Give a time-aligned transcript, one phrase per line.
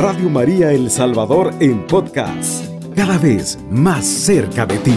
[0.00, 4.94] Radio María El Salvador en podcast, cada vez más cerca de ti.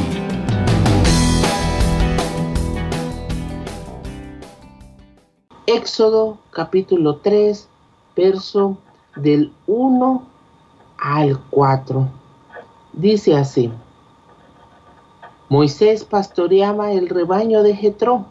[5.65, 7.67] Éxodo capítulo 3,
[8.15, 8.77] verso
[9.15, 10.27] del 1
[10.99, 12.07] al 4.
[12.93, 13.71] Dice así.
[15.49, 18.27] Moisés pastoreaba el rebaño de Jetro,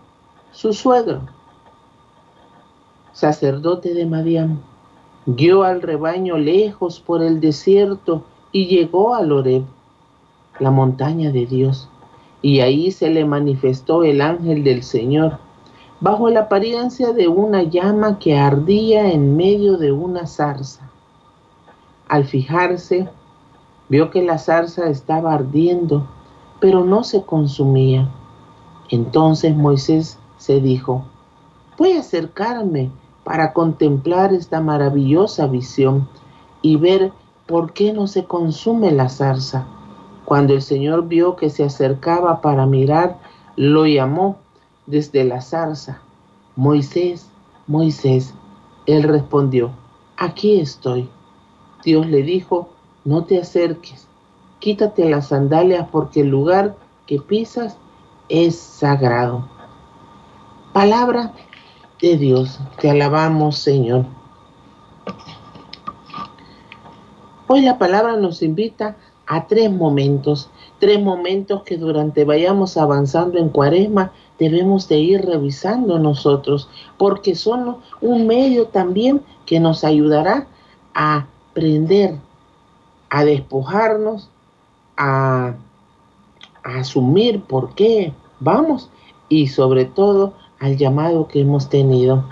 [0.52, 1.22] su suegro,
[3.12, 4.69] sacerdote de Madián.
[5.36, 9.64] Guió al rebaño lejos por el desierto y llegó a Loreb,
[10.58, 11.88] la montaña de Dios.
[12.42, 15.38] Y ahí se le manifestó el ángel del Señor,
[16.00, 20.90] bajo la apariencia de una llama que ardía en medio de una zarza.
[22.08, 23.08] Al fijarse,
[23.88, 26.08] vio que la zarza estaba ardiendo
[26.60, 28.08] pero no se consumía.
[28.90, 31.04] Entonces Moisés se dijo,
[31.78, 32.90] voy a acercarme
[33.30, 36.08] para contemplar esta maravillosa visión
[36.62, 37.12] y ver
[37.46, 39.68] por qué no se consume la zarza.
[40.24, 43.20] Cuando el Señor vio que se acercaba para mirar,
[43.54, 44.38] lo llamó
[44.86, 46.00] desde la zarza.
[46.56, 47.30] Moisés,
[47.68, 48.34] Moisés.
[48.86, 49.70] Él respondió,
[50.16, 51.08] aquí estoy.
[51.84, 52.70] Dios le dijo,
[53.04, 54.10] no te acerques
[54.58, 57.76] quítate las sandalias porque el lugar que pisas
[58.28, 59.48] es sagrado.
[60.72, 61.32] Palabra
[62.00, 64.06] de Dios, te alabamos Señor.
[67.46, 73.48] Hoy la palabra nos invita a tres momentos, tres momentos que durante vayamos avanzando en
[73.48, 80.46] cuaresma debemos de ir revisando nosotros, porque son un medio también que nos ayudará
[80.94, 82.16] a aprender,
[83.10, 84.30] a despojarnos
[84.96, 85.54] a,
[86.62, 88.90] asumir por qué vamos
[89.30, 92.24] y sobre todo al llamado que hemos tenido.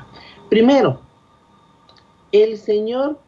[0.49, 1.01] Primero,
[2.31, 3.19] el Señor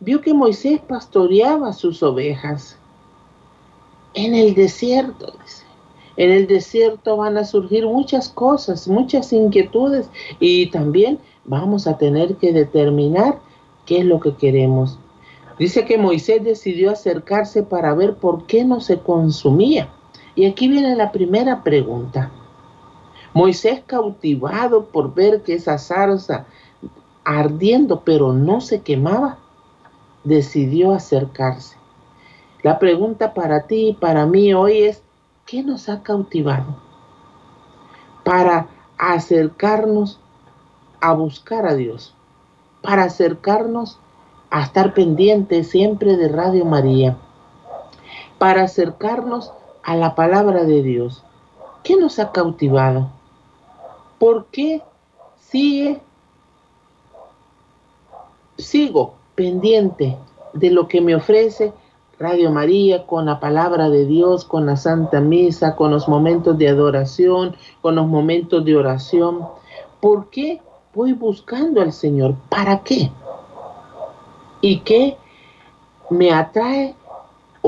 [0.00, 2.78] vio que Moisés pastoreaba sus ovejas
[4.14, 5.34] en el desierto.
[6.16, 10.08] En el desierto van a surgir muchas cosas, muchas inquietudes
[10.40, 13.38] y también vamos a tener que determinar
[13.84, 14.98] qué es lo que queremos.
[15.58, 19.90] Dice que Moisés decidió acercarse para ver por qué no se consumía.
[20.34, 22.30] Y aquí viene la primera pregunta.
[23.36, 26.46] Moisés cautivado por ver que esa zarza
[27.22, 29.36] ardiendo pero no se quemaba,
[30.24, 31.76] decidió acercarse.
[32.62, 35.02] La pregunta para ti y para mí hoy es,
[35.44, 36.76] ¿qué nos ha cautivado?
[38.24, 40.18] Para acercarnos
[41.02, 42.14] a buscar a Dios,
[42.80, 43.98] para acercarnos
[44.48, 47.18] a estar pendiente siempre de Radio María
[48.38, 51.22] para acercarnos a la palabra de Dios.
[51.82, 53.15] ¿Qué nos ha cautivado?
[54.18, 54.82] ¿Por qué
[58.56, 60.16] sigo pendiente
[60.52, 61.72] de lo que me ofrece
[62.18, 66.68] Radio María con la palabra de Dios, con la Santa Misa, con los momentos de
[66.68, 69.46] adoración, con los momentos de oración?
[70.00, 70.60] ¿Por qué
[70.94, 72.34] voy buscando al Señor?
[72.48, 73.10] ¿Para qué?
[74.60, 75.16] y que
[76.10, 76.94] me atrae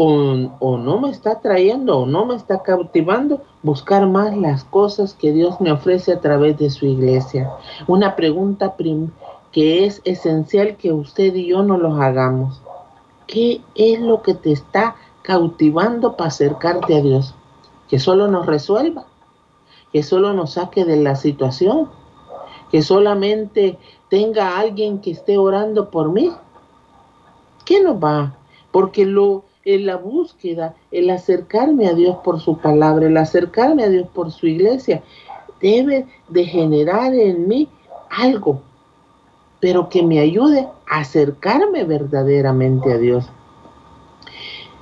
[0.01, 5.33] o, no me está atrayendo o no me está cautivando, buscar más las cosas que
[5.33, 7.51] Dios me ofrece a través de su iglesia.
[7.87, 8.75] Una pregunta
[9.51, 12.63] que es esencial que usted y yo nos los hagamos.
[13.27, 17.35] ¿Qué es lo que te está cautivando para acercarte a Dios?
[17.89, 19.07] Que solo nos resuelva,
[19.93, 21.89] que solo nos saque de la situación,
[22.71, 23.79] que solamente
[24.09, 26.31] tenga alguien que esté orando por mí
[27.69, 28.35] qué no va?
[28.73, 33.89] Porque lo, en la búsqueda, el acercarme a Dios por su palabra, el acercarme a
[33.89, 35.03] Dios por su iglesia,
[35.61, 37.69] debe de generar en mí
[38.11, 38.63] algo,
[39.61, 43.29] pero que me ayude a acercarme verdaderamente a Dios.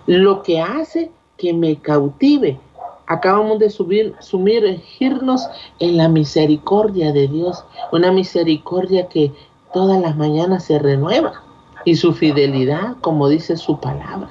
[0.07, 2.59] Lo que hace que me cautive.
[3.07, 5.49] Acabamos de subir, sumergirnos
[5.79, 9.33] en la misericordia de Dios, una misericordia que
[9.73, 11.43] todas las mañanas se renueva
[11.85, 14.29] y su fidelidad, como dice su palabra.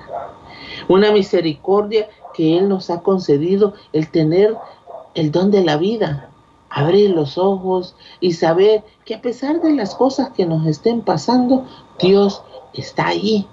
[0.87, 4.55] Una misericordia que Él nos ha concedido el tener
[5.13, 6.29] el don de la vida,
[6.69, 11.65] abrir los ojos y saber que a pesar de las cosas que nos estén pasando,
[11.99, 12.43] Dios
[12.73, 13.47] está ahí.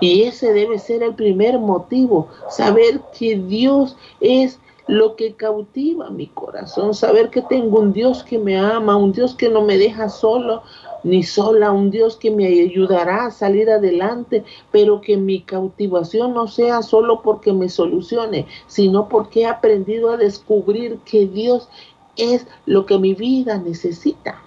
[0.00, 6.26] Y ese debe ser el primer motivo, saber que Dios es lo que cautiva mi
[6.26, 10.08] corazón, saber que tengo un Dios que me ama, un Dios que no me deja
[10.08, 10.62] solo,
[11.02, 16.46] ni sola, un Dios que me ayudará a salir adelante, pero que mi cautivación no
[16.46, 21.68] sea solo porque me solucione, sino porque he aprendido a descubrir que Dios
[22.16, 24.42] es lo que mi vida necesita.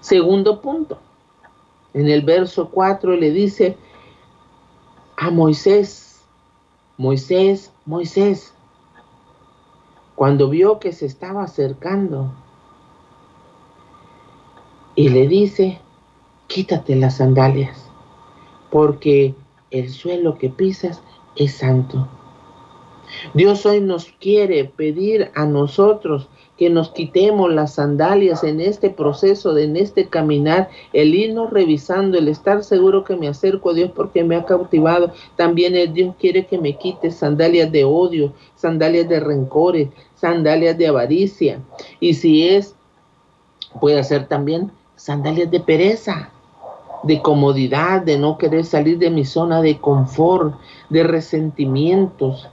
[0.00, 0.98] Segundo punto,
[1.94, 3.76] En el verso 4 le dice
[5.16, 6.20] a Moisés,
[6.98, 8.52] Moisés, Moisés,
[10.14, 12.30] cuando vio que se estaba acercando,
[14.98, 15.78] y le dice,
[16.48, 17.88] quítate las sandalias,
[18.68, 19.32] porque
[19.70, 21.04] el suelo que pisas
[21.36, 22.08] es santo.
[23.32, 29.56] Dios hoy nos quiere pedir a nosotros que nos quitemos las sandalias en este proceso,
[29.56, 34.24] en este caminar, el irnos revisando, el estar seguro que me acerco a Dios porque
[34.24, 35.12] me ha cautivado.
[35.36, 40.88] También el Dios quiere que me quite sandalias de odio, sandalias de rencores, sandalias de
[40.88, 41.62] avaricia.
[42.00, 42.74] Y si es,
[43.80, 46.30] puede ser también sandalias de pereza,
[47.04, 50.54] de comodidad, de no querer salir de mi zona de confort,
[50.90, 52.48] de resentimientos.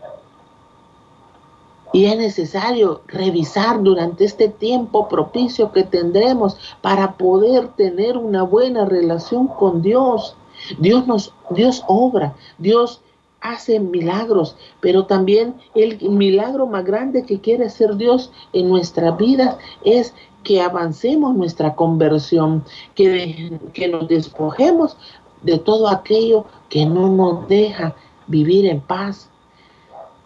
[1.92, 8.86] Y es necesario revisar durante este tiempo propicio que tendremos para poder tener una buena
[8.86, 10.36] relación con Dios.
[10.78, 13.02] Dios nos, Dios obra, Dios
[13.42, 19.58] hace milagros, pero también el milagro más grande que quiere hacer Dios en nuestra vida
[19.84, 20.14] es
[20.46, 22.64] que avancemos nuestra conversión,
[22.96, 24.96] que, que nos despojemos
[25.42, 27.96] de todo aquello que no nos deja
[28.28, 29.30] vivir en paz.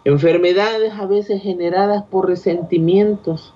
[0.05, 3.53] Enfermedades a veces generadas por resentimientos.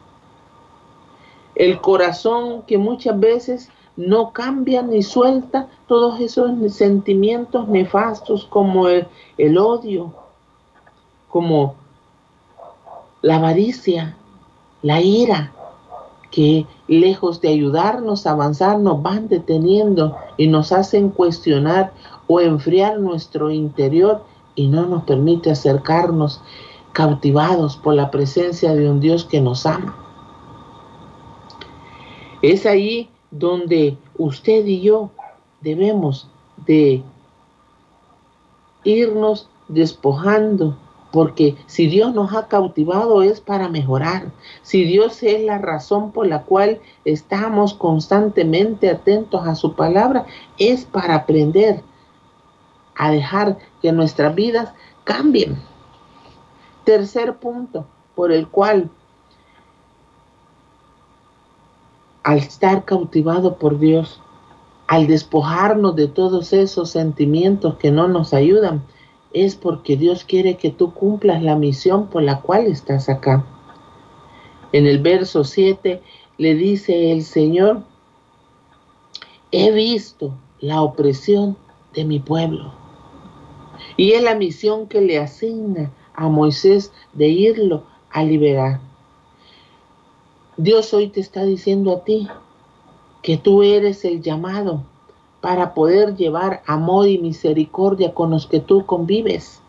[1.53, 9.05] El corazón que muchas veces no cambia ni suelta todos esos sentimientos nefastos como el,
[9.37, 10.13] el odio,
[11.29, 11.75] como
[13.21, 14.17] la avaricia,
[14.81, 15.51] la ira,
[16.33, 21.93] que lejos de ayudarnos a avanzar nos van deteniendo y nos hacen cuestionar
[22.25, 24.23] o enfriar nuestro interior
[24.55, 26.41] y no nos permite acercarnos
[26.91, 29.95] cautivados por la presencia de un Dios que nos ama.
[32.41, 35.11] Es ahí donde usted y yo
[35.61, 36.27] debemos
[36.65, 37.03] de
[38.83, 40.77] irnos despojando
[41.13, 44.31] porque si Dios nos ha cautivado es para mejorar.
[44.63, 50.25] Si Dios es la razón por la cual estamos constantemente atentos a su palabra,
[50.57, 51.83] es para aprender
[52.95, 54.73] a dejar que nuestras vidas
[55.03, 55.61] cambien.
[56.83, 58.89] Tercer punto por el cual
[62.23, 64.19] al estar cautivado por Dios,
[64.87, 68.81] al despojarnos de todos esos sentimientos que no nos ayudan,
[69.33, 73.45] es porque Dios quiere que tú cumplas la misión por la cual estás acá.
[74.71, 76.01] En el verso 7
[76.37, 77.83] le dice el Señor,
[79.51, 81.57] he visto la opresión
[81.93, 82.73] de mi pueblo.
[83.97, 88.79] Y es la misión que le asigna a Moisés de irlo a liberar.
[90.57, 92.27] Dios hoy te está diciendo a ti
[93.23, 94.83] que tú eres el llamado
[95.43, 99.61] para poder llevar amor y misericordia con los que tú convives.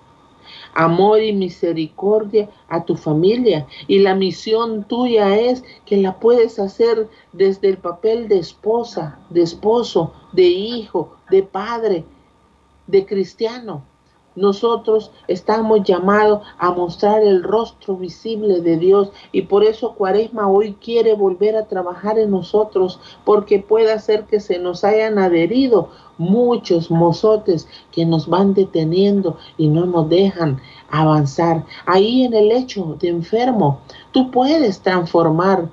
[0.73, 3.67] Amor y misericordia a tu familia.
[3.89, 9.43] Y la misión tuya es que la puedes hacer desde el papel de esposa, de
[9.43, 12.05] esposo, de hijo, de padre,
[12.87, 13.83] de cristiano
[14.37, 20.75] nosotros estamos llamados a mostrar el rostro visible de Dios y por eso Cuaresma hoy
[20.75, 26.91] quiere volver a trabajar en nosotros porque puede ser que se nos hayan adherido muchos
[26.91, 30.61] mozotes que nos van deteniendo y no nos dejan
[30.91, 31.65] avanzar.
[31.87, 33.81] Ahí en el hecho de enfermo,
[34.13, 35.71] tú puedes transformar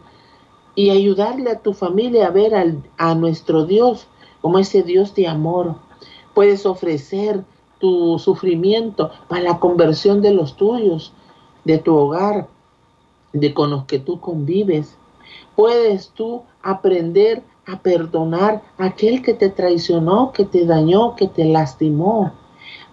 [0.76, 2.54] y ayudarle a tu familia a ver
[2.98, 4.08] a nuestro Dios
[4.42, 5.76] como ese Dios de amor.
[6.34, 7.44] Puedes ofrecer
[7.82, 11.12] tu sufrimiento, para la conversión de los tuyos,
[11.66, 12.48] de tu hogar,
[13.34, 14.98] de con los que tú convives.
[15.56, 21.46] Puedes tú aprender a perdonar a aquel que te traicionó, que te dañó, que te
[21.46, 22.32] lastimó.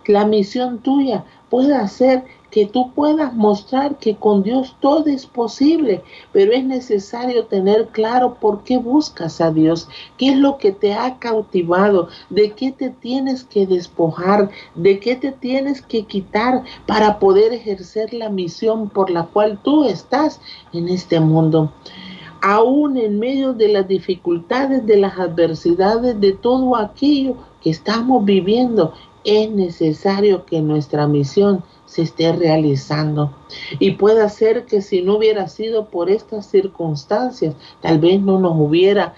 [0.06, 6.02] La misión tuya puede hacer que tú puedas mostrar que con Dios todo es posible,
[6.32, 10.94] pero es necesario tener claro por qué buscas a Dios, qué es lo que te
[10.94, 17.18] ha cautivado, de qué te tienes que despojar, de qué te tienes que quitar para
[17.18, 20.40] poder ejercer la misión por la cual tú estás
[20.72, 21.72] en este mundo.
[22.40, 28.94] Aún en medio de las dificultades, de las adversidades, de todo aquello que estamos viviendo,
[29.28, 33.34] es necesario que nuestra misión se esté realizando.
[33.78, 38.52] Y puede ser que si no hubiera sido por estas circunstancias, tal vez no nos
[38.56, 39.14] hubiera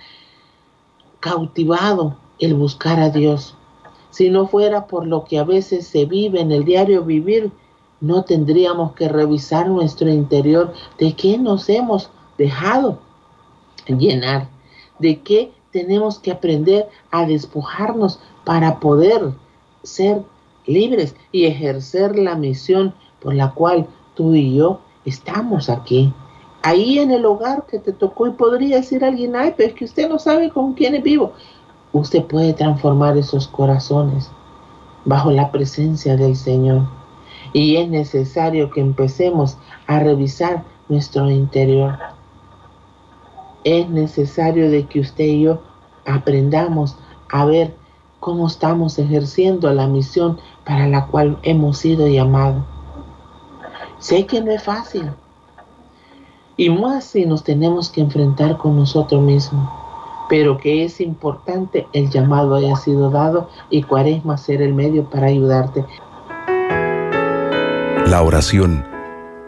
[1.21, 3.55] cautivado el buscar a Dios.
[4.11, 7.53] Si no fuera por lo que a veces se vive en el diario vivir,
[8.01, 12.99] no tendríamos que revisar nuestro interior de qué nos hemos dejado
[13.87, 14.49] llenar,
[14.99, 19.35] de qué tenemos que aprender a despojarnos para poder
[19.83, 20.23] ser
[20.67, 26.13] libres y ejercer la misión por la cual tú y yo estamos aquí.
[26.63, 29.85] Ahí en el hogar que te tocó y podría decir alguien, ay, pero es que
[29.85, 31.33] usted no sabe con quién es vivo.
[31.93, 34.31] Usted puede transformar esos corazones
[35.05, 36.83] bajo la presencia del Señor.
[37.53, 39.57] Y es necesario que empecemos
[39.87, 41.99] a revisar nuestro interior.
[43.65, 45.63] Es necesario de que usted y yo
[46.07, 46.97] aprendamos
[47.31, 47.75] a ver
[48.21, 52.63] cómo estamos ejerciendo la misión para la cual hemos sido llamados.
[53.99, 55.11] Sé que no es fácil.
[56.57, 59.69] Y más si nos tenemos que enfrentar con nosotros mismos.
[60.29, 65.27] Pero que es importante el llamado haya sido dado y cuaresma ser el medio para
[65.27, 65.85] ayudarte.
[68.07, 68.85] La oración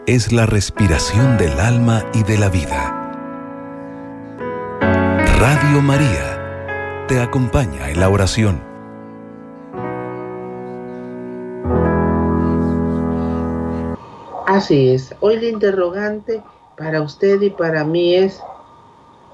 [0.07, 2.99] es la respiración del alma y de la vida.
[5.39, 6.32] Radio María
[7.07, 8.61] te acompaña en la oración.
[14.47, 15.13] Así es.
[15.19, 16.41] Hoy el interrogante
[16.77, 18.41] para usted y para mí es,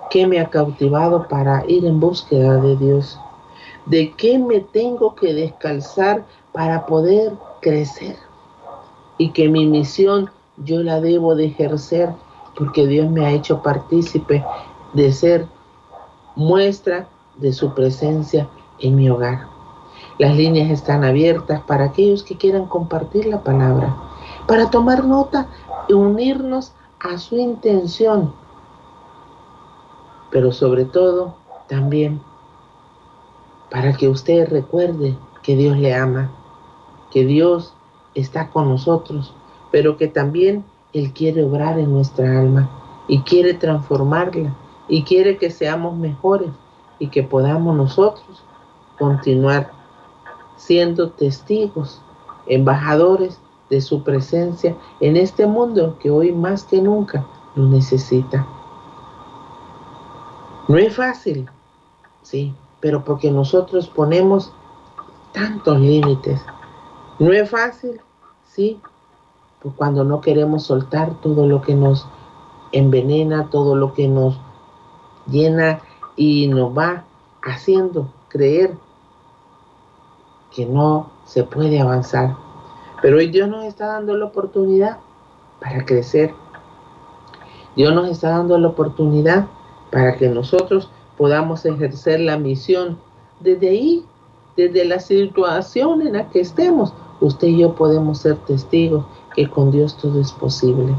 [0.09, 3.19] ¿qué me ha cautivado para ir en búsqueda de Dios?
[3.85, 8.15] ¿De qué me tengo que descalzar para poder crecer?
[9.19, 12.09] Y que mi misión yo la debo de ejercer
[12.57, 14.43] porque Dios me ha hecho partícipe
[14.93, 15.45] de ser
[16.35, 17.07] muestra
[17.39, 19.47] de su presencia en mi hogar.
[20.17, 23.95] Las líneas están abiertas para aquellos que quieran compartir la palabra,
[24.47, 25.47] para tomar nota
[25.87, 28.33] y unirnos a su intención,
[30.31, 31.35] pero sobre todo
[31.67, 32.21] también
[33.71, 36.31] para que usted recuerde que Dios le ama,
[37.11, 37.73] que Dios
[38.13, 39.33] está con nosotros,
[39.71, 42.69] pero que también Él quiere obrar en nuestra alma
[43.07, 44.53] y quiere transformarla
[44.87, 46.49] y quiere que seamos mejores
[46.99, 48.43] y que podamos nosotros
[48.97, 49.71] continuar
[50.57, 52.01] siendo testigos,
[52.47, 53.39] embajadores
[53.69, 57.25] de su presencia en este mundo que hoy más que nunca
[57.55, 58.45] lo necesita.
[60.67, 61.49] No es fácil,
[62.21, 64.51] sí, pero porque nosotros ponemos
[65.33, 66.41] tantos límites.
[67.17, 68.01] No es fácil,
[68.45, 68.79] sí,
[69.61, 72.07] pues cuando no queremos soltar todo lo que nos
[72.71, 74.39] envenena, todo lo que nos
[75.27, 75.81] llena
[76.19, 77.05] y nos va
[77.41, 78.73] haciendo creer
[80.53, 82.35] que no se puede avanzar.
[83.01, 84.97] Pero hoy Dios nos está dando la oportunidad
[85.61, 86.33] para crecer.
[87.77, 89.47] Dios nos está dando la oportunidad
[89.93, 92.97] para que nosotros podamos ejercer la misión
[93.39, 94.05] desde ahí,
[94.57, 96.93] desde la situación en la que estemos.
[97.21, 100.93] Usted y yo podemos ser testigos que con Dios todo es posible.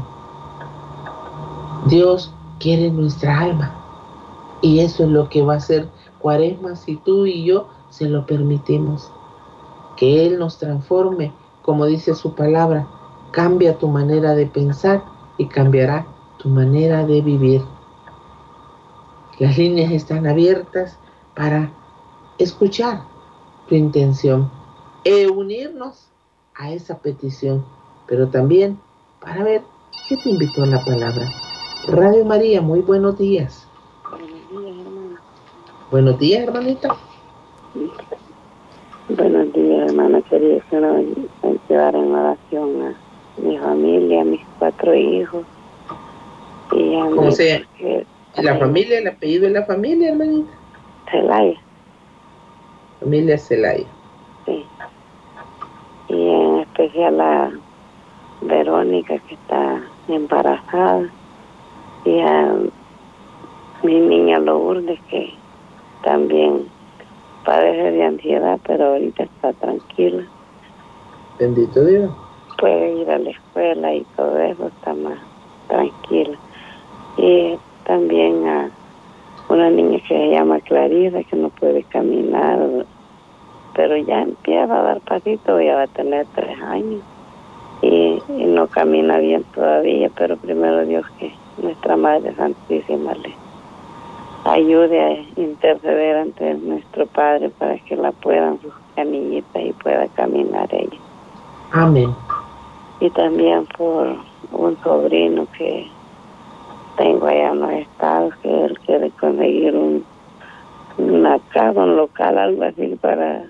[1.85, 3.80] Dios quiere nuestra alma.
[4.61, 5.89] Y eso es lo que va a hacer
[6.19, 9.11] Cuaresma si tú y yo se lo permitimos.
[9.97, 12.87] Que Él nos transforme, como dice su palabra,
[13.31, 15.03] cambia tu manera de pensar
[15.37, 16.05] y cambiará
[16.37, 17.61] tu manera de vivir.
[19.39, 20.97] Las líneas están abiertas
[21.35, 21.71] para
[22.37, 23.03] escuchar
[23.67, 24.51] tu intención
[25.03, 26.09] e unirnos
[26.55, 27.65] a esa petición,
[28.07, 28.79] pero también
[29.19, 29.63] para ver
[30.07, 31.31] qué te invitó la palabra.
[31.87, 33.67] Radio María, muy buenos días.
[35.91, 36.95] Buenos días, hermanita.
[39.09, 40.21] Buenos días, hermana.
[40.21, 40.63] Quería
[41.67, 45.43] llevar en oración a mi familia, a mis cuatro hijos.
[46.71, 47.65] Y a ¿Cómo se
[48.37, 50.49] ¿La familia, el apellido de la familia, hermanita?
[51.11, 51.59] Celaya.
[53.01, 53.87] Familia Celaya.
[54.45, 54.65] Sí.
[56.07, 57.51] Y en especial a
[58.43, 61.09] Verónica, que está embarazada.
[62.05, 62.55] Y a
[63.83, 65.40] mi niña Lourdes, que
[66.03, 66.67] también
[67.45, 70.23] padece de ansiedad, pero ahorita está tranquila.
[71.39, 72.11] Bendito Dios.
[72.59, 75.17] Puede ir a la escuela y todo eso, está más
[75.67, 76.37] tranquila.
[77.17, 78.69] Y también a
[79.49, 82.85] una niña que se llama Clarisa, que no puede caminar,
[83.75, 87.01] pero ya empieza a dar pasito, ya va a tener tres años.
[87.81, 93.40] Y, y no camina bien todavía, pero primero Dios que nuestra Madre Santísima le
[94.45, 100.67] ayude a interceder ante nuestro Padre para que la puedan sus canillitas y pueda caminar
[100.73, 100.97] ella.
[101.71, 102.13] Amén.
[102.99, 104.15] Y también por
[104.51, 105.87] un sobrino que
[106.97, 110.03] tengo allá en los estados que él quiere conseguir un
[110.97, 113.43] una casa, un local, algo así para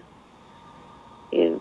[1.31, 1.57] ir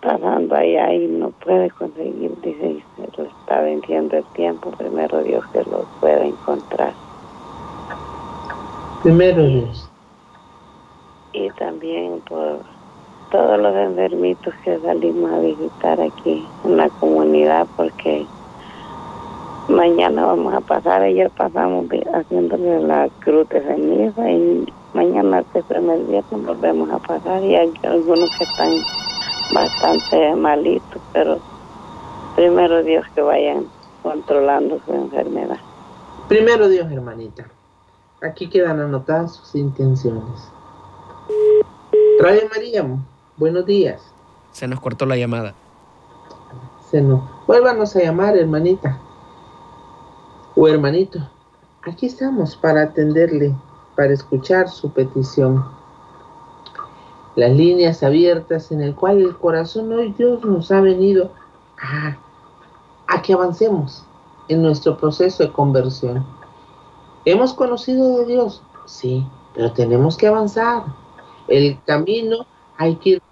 [0.00, 5.44] pasando allá y no puede conseguir, dice, se lo está venciendo el tiempo, primero Dios
[5.52, 6.92] que lo pueda encontrar.
[9.04, 9.90] Primero Dios.
[11.58, 12.60] también por
[13.30, 18.24] todos los enfermitos que salimos a visitar aquí en la comunidad porque
[19.68, 21.84] mañana vamos a pasar, ayer pasamos
[22.14, 27.74] haciéndole la cruz de ceniza y mañana el primer viernes volvemos a pasar y hay
[27.82, 28.72] algunos que están
[29.52, 31.38] bastante malitos, pero
[32.36, 33.66] primero Dios que vayan
[34.02, 35.58] controlando su enfermedad.
[36.26, 37.44] Primero Dios, hermanita.
[38.24, 40.50] Aquí quedan anotadas sus intenciones.
[42.18, 42.82] Radio María,
[43.36, 44.00] buenos días.
[44.50, 45.52] Se nos cortó la llamada.
[46.90, 47.20] Se nos...
[47.46, 48.98] Vuélvanos a llamar, hermanita.
[50.56, 51.18] O hermanito.
[51.82, 53.54] Aquí estamos para atenderle,
[53.94, 55.62] para escuchar su petición.
[57.36, 61.30] Las líneas abiertas en el cual el corazón hoy Dios nos ha venido
[61.78, 62.16] a,
[63.06, 64.06] a que avancemos
[64.48, 66.24] en nuestro proceso de conversión.
[67.24, 68.62] ¿Hemos conocido de Dios?
[68.86, 70.84] Sí, pero tenemos que avanzar.
[71.48, 73.22] El camino hay que ir.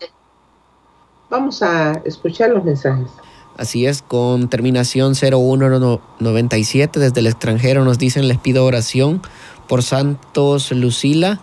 [1.29, 3.11] Vamos a escuchar los mensajes.
[3.57, 9.21] Así es, con terminación 0197 desde el extranjero nos dicen, les pido oración
[9.69, 11.39] por Santos Lucila,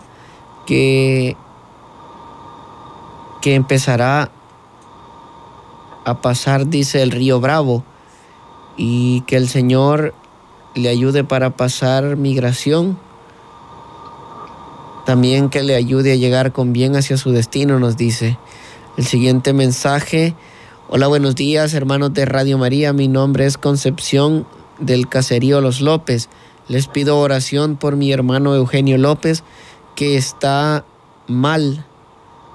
[0.65, 1.37] que,
[3.41, 4.31] que empezará
[6.03, 7.83] a pasar, dice, el río Bravo,
[8.75, 10.15] y que el Señor
[10.79, 12.97] le ayude para pasar migración.
[15.05, 18.37] También que le ayude a llegar con bien hacia su destino, nos dice.
[18.97, 20.35] El siguiente mensaje.
[20.89, 22.93] Hola, buenos días, hermanos de Radio María.
[22.93, 24.45] Mi nombre es Concepción
[24.79, 26.29] del Caserío Los López.
[26.67, 29.43] Les pido oración por mi hermano Eugenio López,
[29.95, 30.85] que está
[31.27, 31.85] mal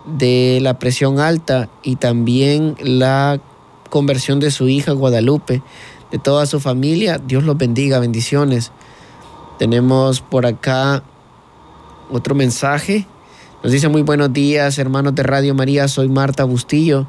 [0.06, 3.40] de la presión alta y también la
[3.90, 5.62] conversión de su hija Guadalupe
[6.14, 7.18] de toda su familia.
[7.18, 8.70] Dios los bendiga, bendiciones.
[9.58, 11.02] Tenemos por acá
[12.08, 13.08] otro mensaje.
[13.64, 17.08] Nos dice muy buenos días, hermanos de Radio María, soy Marta Bustillo.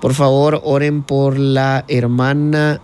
[0.00, 2.80] Por favor, oren por la hermana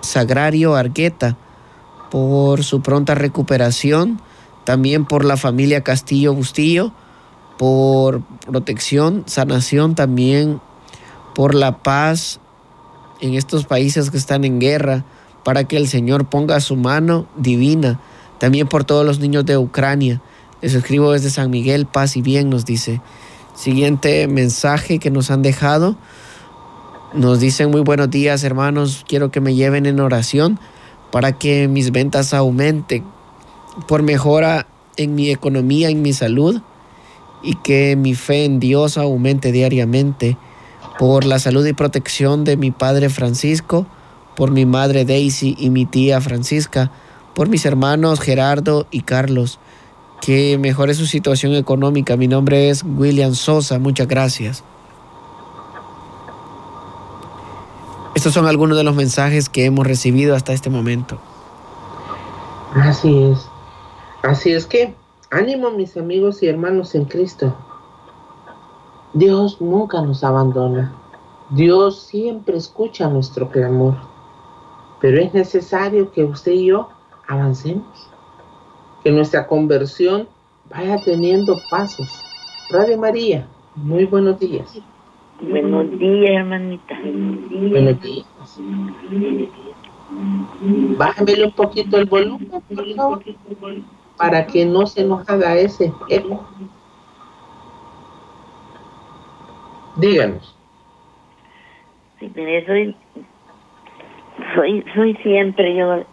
[0.00, 1.36] Sagrario Argueta,
[2.10, 4.22] por su pronta recuperación,
[4.64, 6.92] también por la familia Castillo Bustillo,
[7.58, 10.62] por protección, sanación, también
[11.34, 12.40] por la paz
[13.20, 15.04] en estos países que están en guerra,
[15.44, 18.00] para que el Señor ponga su mano divina,
[18.38, 20.20] también por todos los niños de Ucrania.
[20.60, 23.00] Les escribo desde San Miguel, paz y bien, nos dice.
[23.54, 25.96] Siguiente mensaje que nos han dejado.
[27.12, 30.60] Nos dicen muy buenos días hermanos, quiero que me lleven en oración
[31.10, 33.04] para que mis ventas aumenten
[33.88, 36.60] por mejora en mi economía, en mi salud
[37.42, 40.36] y que mi fe en Dios aumente diariamente
[41.00, 43.86] por la salud y protección de mi padre Francisco,
[44.36, 46.90] por mi madre Daisy y mi tía Francisca,
[47.34, 49.58] por mis hermanos Gerardo y Carlos.
[50.20, 52.18] Que mejore su situación económica.
[52.18, 53.78] Mi nombre es William Sosa.
[53.78, 54.62] Muchas gracias.
[58.14, 61.18] Estos son algunos de los mensajes que hemos recibido hasta este momento.
[62.74, 63.38] Así es.
[64.22, 64.94] Así es que,
[65.30, 67.56] ánimo mis amigos y hermanos en Cristo.
[69.12, 70.92] Dios nunca nos abandona.
[71.50, 73.94] Dios siempre escucha nuestro clamor.
[75.00, 76.88] Pero es necesario que usted y yo
[77.26, 78.08] avancemos.
[79.02, 80.28] Que nuestra conversión
[80.70, 82.22] vaya teniendo pasos.
[82.70, 84.80] Radio María, muy buenos días.
[85.40, 86.94] Buenos días, hermanita.
[87.02, 88.26] Buenos días.
[90.96, 93.22] Bájamele un poquito el volumen, por favor,
[94.16, 96.44] para que no se nos haga ese eco.
[100.00, 100.56] Díganos.
[102.18, 102.96] Sí, mire, soy,
[104.54, 106.04] soy, soy siempre yo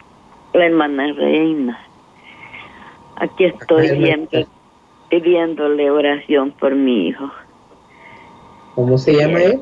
[0.53, 1.79] la hermana reina.
[3.15, 4.45] Aquí estoy siempre
[5.09, 7.29] pidiéndole oración por mi hijo.
[8.75, 9.61] ¿Cómo se llama él?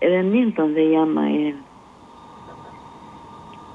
[0.00, 1.56] Evanilton se llama él.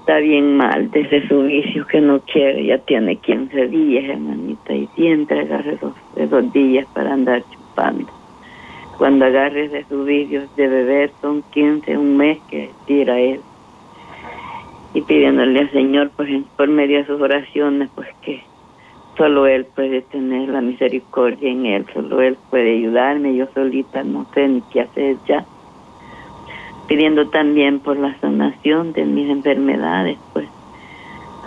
[0.01, 4.87] Está bien mal desde su vicio que no quiere, ya tiene 15 días, hermanita, y
[4.95, 5.73] siempre agarra
[6.15, 8.20] esos días para andar chupando.
[9.01, 13.41] Cuando agarres de sus vicios de beber son 15, un mes que tira él.
[14.93, 18.43] Y pidiéndole al Señor, pues por medio de sus oraciones, pues que
[19.17, 24.27] solo Él puede tener la misericordia en Él, solo Él puede ayudarme, yo solita no
[24.35, 25.45] sé ni qué hacer ya.
[26.87, 30.47] Pidiendo también por la sanación de mis enfermedades, pues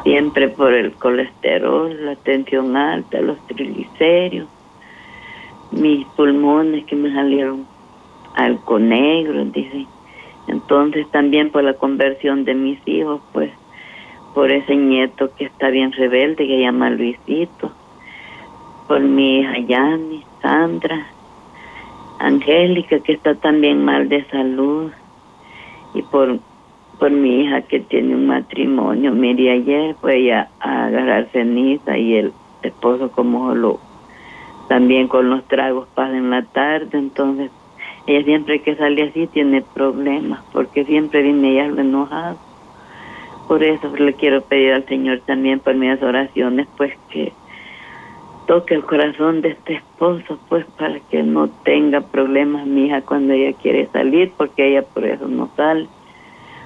[0.02, 4.48] siempre por el colesterol, la tensión alta, los triglicéridos,
[5.74, 7.66] mis pulmones que me salieron
[8.34, 9.86] algo negro, dice.
[10.46, 13.50] Entonces también por la conversión de mis hijos, pues
[14.34, 17.70] por ese nieto que está bien rebelde, que llama Luisito.
[18.88, 21.06] por mi hija Yani, Sandra,
[22.18, 24.90] Angélica, que está también mal de salud,
[25.94, 26.38] y por,
[26.98, 29.12] por mi hija que tiene un matrimonio.
[29.12, 32.32] Mire, ayer fue a, a agarrar ceniza y el
[32.62, 33.78] esposo como lo
[34.68, 37.50] también con los tragos pasa en la tarde, entonces
[38.06, 42.36] ella siempre que sale así tiene problemas, porque siempre viene ella lo enojado.
[43.48, 47.32] Por eso le quiero pedir al Señor también por mis oraciones, pues que
[48.46, 53.32] toque el corazón de este esposo, pues para que no tenga problemas mi hija cuando
[53.32, 55.88] ella quiere salir, porque ella por eso no sale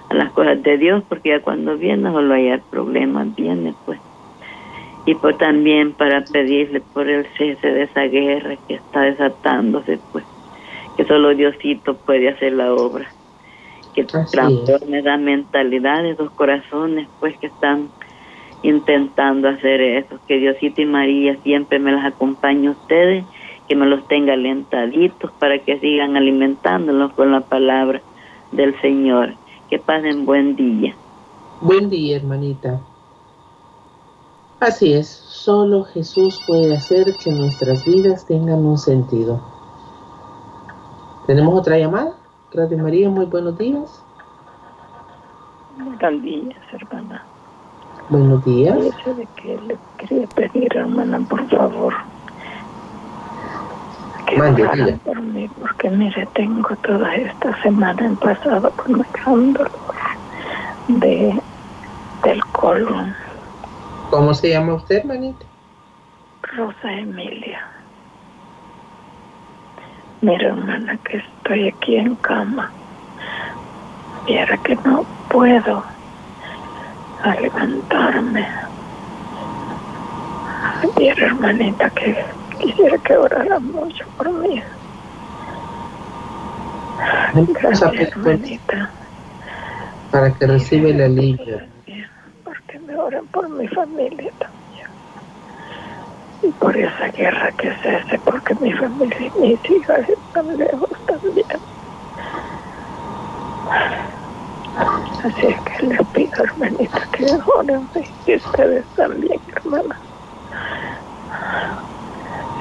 [0.08, 4.00] a las cosas de Dios, porque ya cuando viene solo hay problemas, viene pues.
[5.08, 10.22] Y por también para pedirle por el cese de esa guerra que está desatándose, pues,
[10.98, 13.10] que solo Diosito puede hacer la obra.
[13.94, 17.88] Que transforme la mentalidad de los corazones, pues, que están
[18.62, 20.18] intentando hacer eso.
[20.28, 23.24] Que Diosito y María siempre me las acompañe a ustedes,
[23.66, 28.02] que me los tenga alentaditos para que sigan alimentándolos con la palabra
[28.52, 29.36] del Señor.
[29.70, 30.94] Que pasen buen día.
[31.62, 32.82] Buen día, hermanita.
[34.60, 39.40] Así es, solo Jesús puede hacer que nuestras vidas tengan un sentido.
[41.28, 42.14] ¿Tenemos otra llamada?
[42.52, 44.02] Radio María, muy buenos días.
[45.76, 47.24] Buenos días, hermana.
[48.08, 48.76] Buenos días.
[48.78, 51.94] de que le quería pedir, hermana, por favor,
[54.26, 59.70] que Mande, por mí, porque mire, tengo toda esta semana en pasado con un dolor
[60.88, 61.40] de,
[62.24, 63.14] del colon.
[64.10, 65.44] ¿Cómo se llama usted, hermanita?
[66.42, 67.60] Rosa Emilia.
[70.22, 72.72] Mira, hermana, que estoy aquí en cama.
[74.26, 75.84] Viera que no puedo
[77.22, 78.48] a levantarme.
[80.96, 82.24] Viera, hermanita, que
[82.58, 84.62] quisiera que orara mucho por mí.
[87.34, 88.90] Gracias, hermanita.
[90.10, 91.77] Para que reciba el alivio.
[92.98, 94.86] Porque me oran por mi familia también.
[96.42, 101.46] Y por esa guerra que cese, porque mi familia y mis hijas están lejos también.
[105.24, 107.88] Así es que les pido, hermanita, que oren
[108.26, 110.00] y ustedes también, hermana.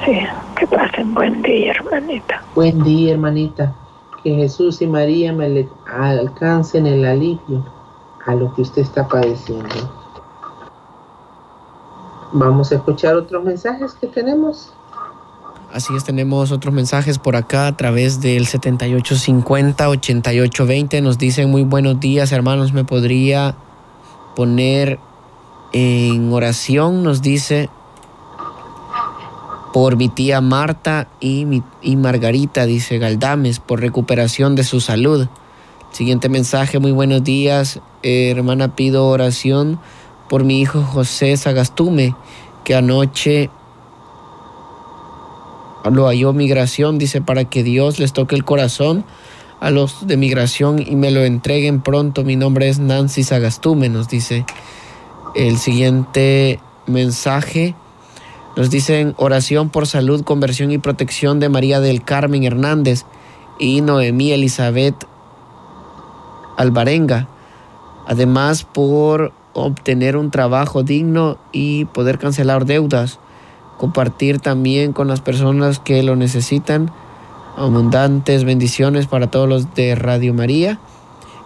[0.04, 0.20] Sí,
[0.56, 2.42] que pasen buen día, hermanita.
[2.54, 3.74] Buen día, hermanita.
[4.22, 7.64] Que Jesús y María me alcancen el alivio
[8.26, 9.97] a lo que usted está padeciendo.
[12.32, 14.72] Vamos a escuchar otros mensajes que tenemos.
[15.72, 21.02] Así es, tenemos otros mensajes por acá a través del 7850-8820.
[21.02, 22.72] Nos dicen muy buenos días, hermanos.
[22.72, 23.54] ¿Me podría
[24.34, 24.98] poner
[25.72, 27.02] en oración?
[27.02, 27.68] Nos dice
[29.72, 35.28] por mi tía Marta y, mi, y Margarita, dice Galdames, por recuperación de su salud.
[35.92, 37.80] Siguiente mensaje, muy buenos días.
[38.02, 39.78] Hermana, pido oración
[40.28, 42.14] por mi hijo José Sagastume,
[42.64, 43.50] que anoche
[45.90, 49.04] lo halló migración, dice, para que Dios les toque el corazón
[49.60, 52.24] a los de migración y me lo entreguen pronto.
[52.24, 54.44] Mi nombre es Nancy Sagastume, nos dice
[55.34, 57.74] el siguiente mensaje.
[58.56, 63.04] Nos dicen oración por salud, conversión y protección de María del Carmen Hernández
[63.58, 65.06] y Noemí Elizabeth
[66.56, 67.28] Alvarenga.
[68.06, 69.32] Además, por
[69.64, 73.18] obtener un trabajo digno y poder cancelar deudas.
[73.76, 76.90] Compartir también con las personas que lo necesitan.
[77.56, 80.78] Abundantes bendiciones para todos los de Radio María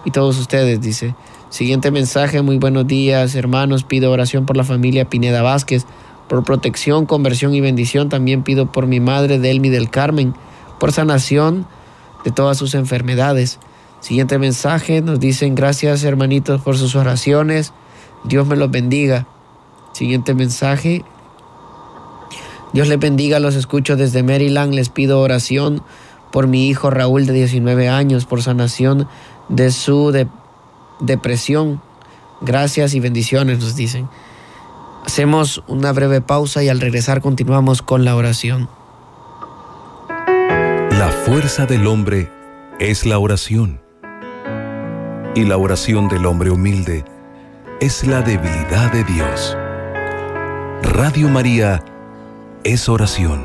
[0.04, 1.14] y todos ustedes, dice.
[1.50, 5.86] Siguiente mensaje, muy buenos días hermanos, pido oración por la familia Pineda Vázquez
[6.32, 8.08] por protección, conversión y bendición.
[8.08, 10.34] También pido por mi madre Delmi del Carmen,
[10.80, 11.66] por sanación
[12.24, 13.58] de todas sus enfermedades.
[14.00, 17.74] Siguiente mensaje, nos dicen gracias hermanitos por sus oraciones.
[18.24, 19.26] Dios me los bendiga.
[19.92, 21.04] Siguiente mensaje.
[22.72, 24.74] Dios les bendiga, los escucho desde Maryland.
[24.74, 25.82] Les pido oración
[26.30, 29.08] por mi hijo Raúl de 19 años, por sanación
[29.48, 30.12] de su
[31.00, 31.82] depresión.
[32.40, 34.08] Gracias y bendiciones, nos dicen.
[35.04, 38.68] Hacemos una breve pausa y al regresar continuamos con la oración.
[40.90, 42.30] La fuerza del hombre
[42.78, 43.80] es la oración.
[45.34, 47.04] Y la oración del hombre humilde
[47.82, 49.56] es la debilidad de Dios.
[50.94, 51.84] Radio María
[52.62, 53.42] es oración.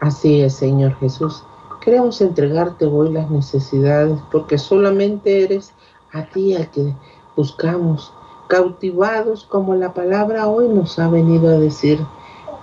[0.00, 1.44] Así es, Señor Jesús.
[1.80, 5.72] Queremos entregarte hoy las necesidades porque solamente eres
[6.12, 6.92] a ti al que
[7.36, 8.12] buscamos
[8.48, 12.04] cautivados como la palabra hoy nos ha venido a decir,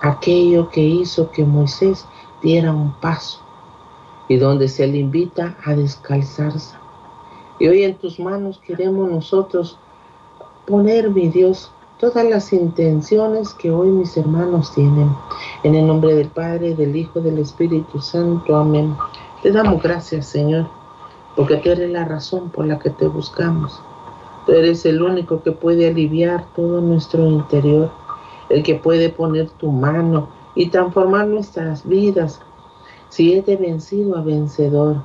[0.01, 2.05] aquello que hizo que Moisés
[2.43, 3.39] diera un paso
[4.27, 6.75] y donde se le invita a descalzarse.
[7.59, 9.77] Y hoy en tus manos queremos nosotros
[10.67, 15.09] poner, mi Dios, todas las intenciones que hoy mis hermanos tienen.
[15.63, 18.57] En el nombre del Padre, del Hijo, del Espíritu Santo.
[18.57, 18.95] Amén.
[19.41, 20.67] Te damos gracias, Señor,
[21.35, 23.81] porque tú eres la razón por la que te buscamos.
[24.45, 27.89] Tú eres el único que puede aliviar todo nuestro interior,
[28.49, 32.41] el que puede poner tu mano y transformar nuestras vidas.
[33.09, 34.97] Si es de vencido a vencedor,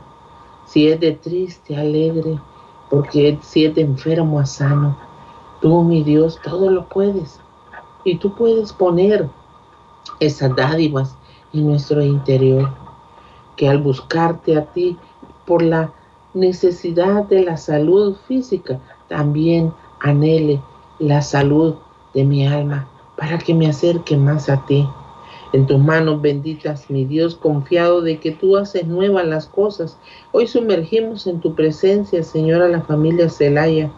[0.71, 2.39] si es de triste alegre,
[2.89, 4.97] porque si es de enfermo a sano
[5.61, 7.39] Tú, mi Dios, todo lo puedes.
[8.05, 9.29] Y tú puedes poner
[10.19, 11.17] esas dádivas
[11.53, 12.71] en nuestro interior.
[13.57, 14.97] Que al buscarte a ti
[15.45, 15.93] por la
[16.33, 20.63] necesidad de la salud física, también anhele
[20.99, 21.75] la salud
[22.15, 24.89] de mi alma para que me acerque más a ti.
[25.53, 29.99] En tus manos benditas, mi Dios, confiado de que tú haces nuevas las cosas.
[30.31, 33.91] Hoy sumergimos en tu presencia, Señor, a la familia Celaya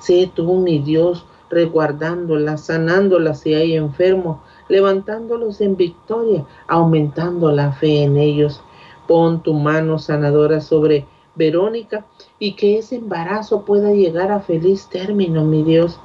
[0.00, 8.04] Sé tú, mi Dios, resguardándolas, sanándolas si hay enfermos, levantándolos en victoria, aumentando la fe
[8.04, 8.62] en ellos.
[9.06, 12.06] Pon tu mano sanadora sobre Verónica
[12.38, 16.00] y que ese embarazo pueda llegar a feliz término, mi Dios.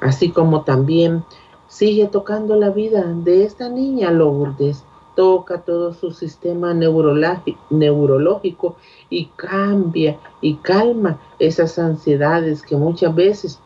[0.00, 1.24] Así como también
[1.74, 4.84] sigue tocando la vida de esta niña Lourdes.
[5.16, 8.76] Toca todo su sistema neurológico
[9.10, 13.60] y cambia y calma esas ansiedades que muchas veces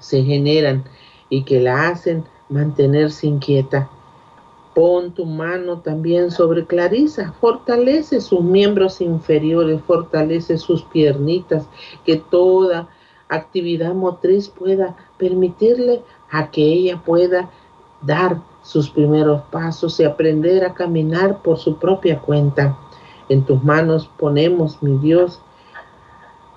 [0.00, 0.84] se generan
[1.28, 3.88] y que la hacen mantenerse inquieta.
[4.74, 11.68] Pon tu mano también sobre Clarisa, fortalece sus miembros inferiores, fortalece sus piernitas,
[12.04, 12.88] que toda
[13.28, 16.02] actividad motriz pueda permitirle
[16.32, 17.48] a que ella pueda
[18.00, 22.76] dar sus primeros pasos y aprender a caminar por su propia cuenta.
[23.28, 25.40] En tus manos ponemos, mi Dios,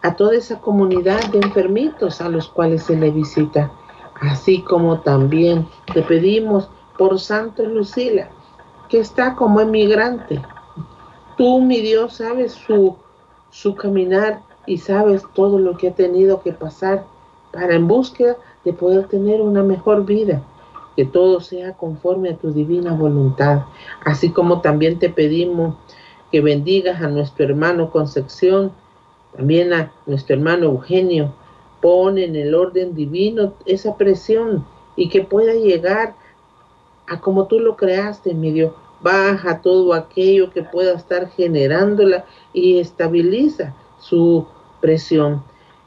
[0.02, 3.72] a toda esa comunidad de enfermitos a los cuales se le visita,
[4.22, 8.30] así como también te pedimos por Santo Lucila,
[8.88, 10.42] que está como emigrante.
[11.38, 12.96] Tú, mi Dios, sabes su,
[13.50, 17.04] su caminar y sabes todo lo que ha tenido que pasar
[17.52, 20.43] para en búsqueda de poder tener una mejor vida
[20.95, 23.63] que todo sea conforme a tu divina voluntad,
[24.04, 25.75] así como también te pedimos
[26.32, 28.71] que bendigas a nuestro hermano Concepción,
[29.36, 31.34] también a nuestro hermano Eugenio,
[31.82, 36.15] pon en el orden divino esa presión y que pueda llegar
[37.08, 38.73] a como tú lo creaste, mi Dios.
[39.01, 44.47] Baja todo aquello que pueda estar generándola y estabiliza su
[44.82, 45.43] presión.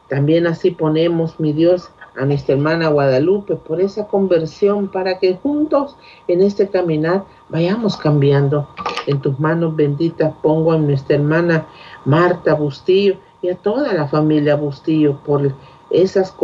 [0.09, 5.97] También así ponemos, mi Dios, a nuestra hermana Guadalupe por esa conversión para que juntos
[6.27, 8.69] en este caminar vayamos cambiando.
[9.07, 11.67] En tus manos benditas pongo a nuestra hermana
[12.05, 15.55] Marta Bustillo y a toda la familia Bustillo por
[15.91, 16.35] esas,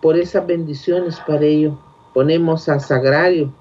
[0.00, 1.78] por esas bendiciones para ello.
[2.12, 3.52] Ponemos a Sagrario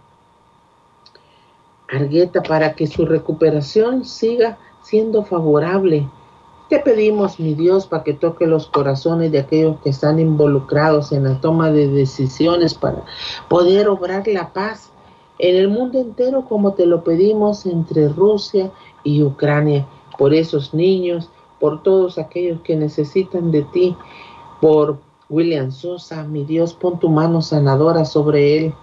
[1.87, 6.09] Argueta para que su recuperación siga siendo favorable
[6.71, 11.25] te pedimos, mi Dios, para que toque los corazones de aquellos que están involucrados en
[11.25, 13.03] la toma de decisiones para
[13.49, 14.89] poder obrar la paz
[15.37, 18.71] en el mundo entero como te lo pedimos entre Rusia
[19.03, 19.85] y Ucrania,
[20.17, 21.29] por esos niños,
[21.59, 23.97] por todos aquellos que necesitan de ti,
[24.61, 24.97] por
[25.29, 28.73] William Sosa, mi Dios, pon tu mano sanadora sobre él.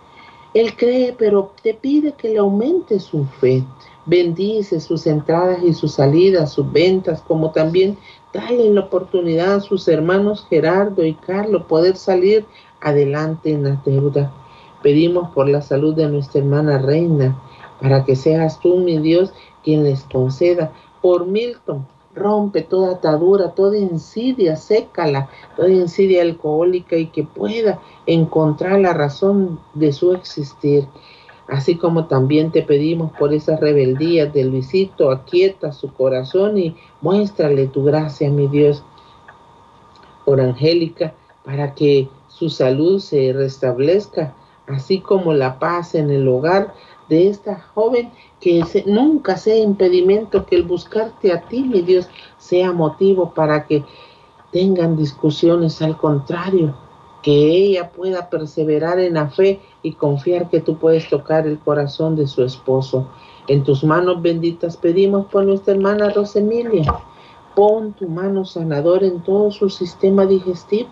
[0.52, 3.64] Él cree, pero te pide que le aumente su fe.
[4.08, 7.98] Bendice sus entradas y sus salidas, sus ventas, como también
[8.32, 12.46] dale la oportunidad a sus hermanos Gerardo y Carlos poder salir
[12.80, 14.32] adelante en la deuda.
[14.82, 17.38] Pedimos por la salud de nuestra hermana Reina,
[17.82, 20.72] para que seas tú, mi Dios, quien les conceda.
[21.02, 28.80] Por Milton, rompe toda atadura, toda insidia, sécala, toda insidia alcohólica y que pueda encontrar
[28.80, 30.88] la razón de su existir
[31.48, 37.66] así como también te pedimos por esas rebeldías del visito, aquieta su corazón y muéstrale
[37.66, 38.84] tu gracia, mi Dios,
[40.24, 44.34] por Angélica, para que su salud se restablezca,
[44.66, 46.74] así como la paz en el hogar
[47.08, 52.72] de esta joven, que nunca sea impedimento que el buscarte a ti, mi Dios, sea
[52.72, 53.82] motivo para que
[54.52, 56.74] tengan discusiones, al contrario,
[57.28, 62.16] que ella pueda perseverar en la fe y confiar que tú puedes tocar el corazón
[62.16, 63.06] de su esposo.
[63.48, 66.90] En tus manos benditas pedimos por nuestra hermana Rosemilia.
[67.54, 70.88] Pon tu mano sanadora en todo su sistema digestivo.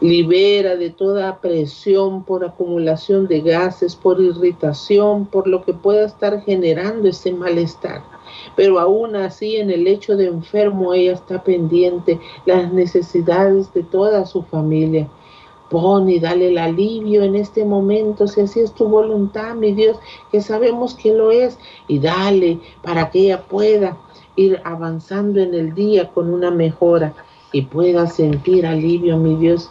[0.00, 6.40] libera de toda presión por acumulación de gases, por irritación, por lo que pueda estar
[6.42, 8.04] generando ese malestar.
[8.56, 14.26] Pero aún así en el hecho de enfermo ella está pendiente las necesidades de toda
[14.26, 15.08] su familia.
[15.70, 19.98] Pon y dale el alivio en este momento, si así es tu voluntad, mi Dios,
[20.32, 23.96] que sabemos que lo es, y dale para que ella pueda
[24.34, 27.14] ir avanzando en el día con una mejora
[27.52, 29.70] y pueda sentir alivio, mi Dios.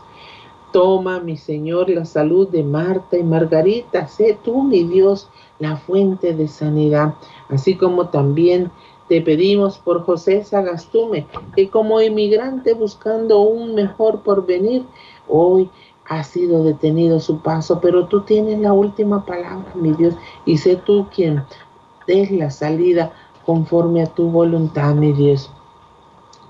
[0.71, 4.07] Toma, mi Señor, la salud de Marta y Margarita.
[4.07, 5.27] Sé tú, mi Dios,
[5.59, 7.15] la fuente de sanidad.
[7.49, 8.71] Así como también
[9.07, 14.85] te pedimos por José Sagastume, que como inmigrante buscando un mejor porvenir,
[15.27, 15.69] hoy
[16.07, 20.75] ha sido detenido su paso, pero tú tienes la última palabra, mi Dios, y sé
[20.75, 21.43] tú quien
[22.07, 23.11] des la salida
[23.45, 25.51] conforme a tu voluntad, mi Dios.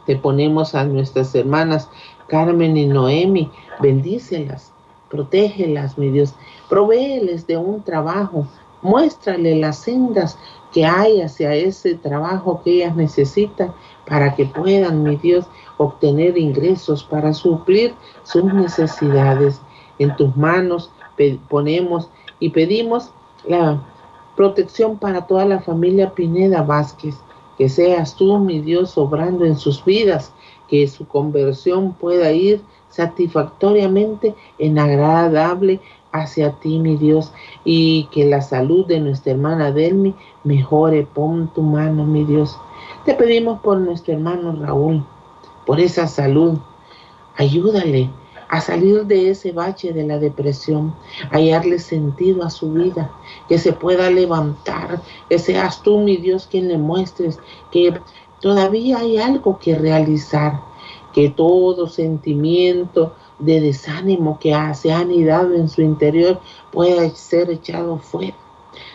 [0.06, 1.90] Te ponemos a nuestras hermanas
[2.28, 4.74] Carmen y Noemi, bendícelas,
[5.10, 6.34] protégelas, mi Dios,
[6.70, 8.48] provéeles de un trabajo,
[8.82, 10.38] muéstrale las sendas
[10.72, 13.74] que hay hacia ese trabajo que ellas necesitan
[14.08, 15.46] para que puedan, mi Dios,
[15.78, 19.62] obtener ingresos para suplir sus necesidades.
[19.98, 20.92] En tus manos
[21.50, 23.12] ponemos y pedimos
[23.46, 23.82] la
[24.36, 27.16] protección para toda la familia Pineda Vázquez.
[27.58, 30.34] Que seas tú, mi Dios, obrando en sus vidas,
[30.70, 37.32] que su conversión pueda ir satisfactoriamente en agradable hacia ti, mi Dios,
[37.64, 41.06] y que la salud de nuestra hermana Delmi mejore.
[41.06, 42.58] Pon tu mano, mi Dios.
[43.06, 45.06] Te pedimos por nuestro hermano Raúl,
[45.66, 46.58] por esa salud.
[47.38, 48.10] Ayúdale
[48.50, 50.96] a salir de ese bache de la depresión,
[51.32, 53.12] a hallarle sentido a su vida,
[53.48, 57.40] que se pueda levantar, que seas tú, mi Dios, quien le muestres
[57.72, 57.94] que
[58.42, 60.62] todavía hay algo que realizar,
[61.14, 66.40] que todo sentimiento de desánimo que se ha anidado en su interior
[66.72, 68.36] pueda ser echado fuera.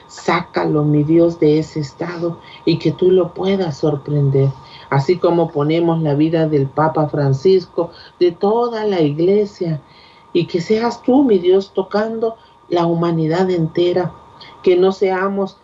[0.07, 4.51] Sácalo, mi Dios, de ese estado y que tú lo puedas sorprender
[4.95, 9.81] así como ponemos la vida del Papa Francisco, de toda la iglesia,
[10.33, 12.37] y que seas tú, mi Dios, tocando
[12.69, 14.13] la humanidad entera,
[14.63, 15.59] que no seamos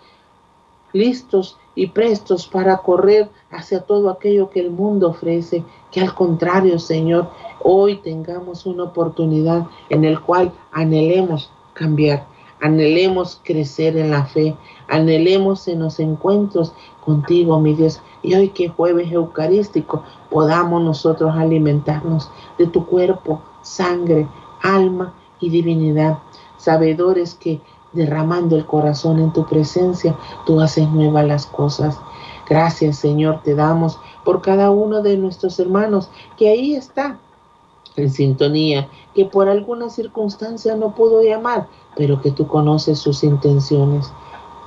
[0.92, 6.78] listos y prestos para correr hacia todo aquello que el mundo ofrece, que al contrario,
[6.78, 7.30] Señor,
[7.62, 12.26] hoy tengamos una oportunidad en el cual anhelemos cambiar,
[12.60, 14.56] anhelemos crecer en la fe,
[14.88, 16.72] anhelemos en los encuentros
[17.04, 24.26] contigo, mi Dios, y hoy que jueves eucarístico podamos nosotros alimentarnos de tu cuerpo, sangre,
[24.62, 26.18] alma y divinidad,
[26.56, 27.60] sabedores que
[27.92, 31.98] derramando el corazón en tu presencia, tú haces nuevas las cosas.
[32.50, 37.18] Gracias Señor te damos por cada uno de nuestros hermanos que ahí está
[37.96, 44.12] en sintonía, que por alguna circunstancia no pudo llamar, pero que tú conoces sus intenciones.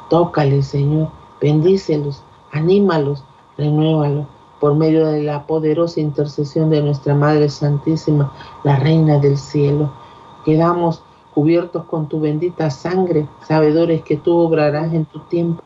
[0.09, 1.09] Tócale, Señor,
[1.41, 3.23] bendícelos, anímalos,
[3.57, 4.27] renuévalo
[4.61, 8.31] por medio de la poderosa intercesión de nuestra Madre Santísima,
[8.63, 9.91] la Reina del Cielo.
[10.45, 15.63] Quedamos cubiertos con tu bendita sangre, sabedores que tú obrarás en tu tiempo,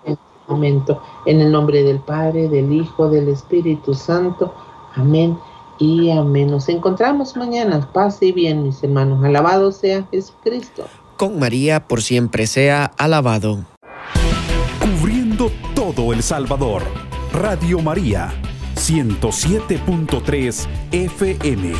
[0.48, 1.02] momento.
[1.26, 4.54] En el nombre del Padre, del Hijo, del Espíritu Santo.
[4.96, 5.38] Amén
[5.80, 6.50] y amén.
[6.50, 7.88] Nos encontramos mañana.
[7.94, 9.24] Paz y bien, mis hermanos.
[9.24, 10.86] Alabado sea Jesucristo.
[11.18, 13.66] Con María por siempre sea alabado.
[14.80, 16.84] Cubriendo todo El Salvador.
[17.34, 18.34] Radio María,
[18.76, 21.74] 107.3 FM.